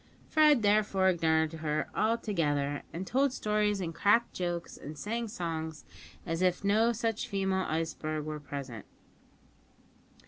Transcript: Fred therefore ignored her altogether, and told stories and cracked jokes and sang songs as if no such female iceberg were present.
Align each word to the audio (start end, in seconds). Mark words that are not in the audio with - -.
Fred 0.27 0.63
therefore 0.63 1.09
ignored 1.09 1.53
her 1.53 1.87
altogether, 1.95 2.81
and 2.91 3.05
told 3.05 3.31
stories 3.31 3.79
and 3.79 3.93
cracked 3.93 4.33
jokes 4.33 4.75
and 4.75 4.97
sang 4.97 5.27
songs 5.27 5.85
as 6.25 6.41
if 6.41 6.63
no 6.63 6.91
such 6.91 7.27
female 7.27 7.67
iceberg 7.69 8.25
were 8.25 8.39
present. 8.39 8.87